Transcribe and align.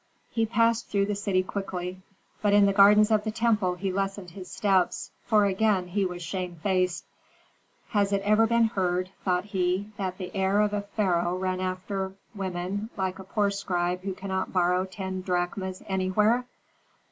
He 0.31 0.47
passed 0.47 0.89
through 0.89 1.05
the 1.05 1.13
city 1.13 1.43
quickly; 1.43 2.01
but 2.41 2.53
in 2.53 2.65
the 2.65 2.73
gardens 2.73 3.11
of 3.11 3.23
the 3.23 3.29
temple 3.29 3.75
he 3.75 3.91
lessened 3.91 4.31
his 4.31 4.49
steps, 4.49 5.11
for 5.25 5.45
again 5.45 5.89
he 5.89 6.05
was 6.07 6.23
shamefaced. 6.23 7.05
"Has 7.89 8.11
it 8.11 8.23
ever 8.23 8.47
been 8.47 8.63
heard," 8.63 9.11
thought 9.23 9.45
he, 9.45 9.91
"that 9.97 10.17
the 10.17 10.35
heir 10.35 10.59
of 10.61 10.73
a 10.73 10.81
pharaoh 10.81 11.37
ran 11.37 11.59
after 11.61 12.13
women 12.33 12.89
like 12.97 13.19
a 13.19 13.23
poor 13.23 13.51
scribe 13.51 14.01
who 14.01 14.13
cannot 14.15 14.51
borrow 14.51 14.85
ten 14.85 15.21
drachmas 15.21 15.83
anywhere? 15.85 16.47